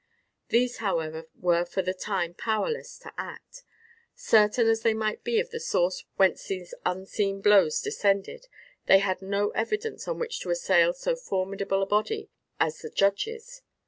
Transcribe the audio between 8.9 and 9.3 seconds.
had